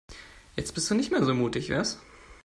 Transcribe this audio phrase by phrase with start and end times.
[0.55, 1.99] Jetzt bist du nicht mehr so mutig, was?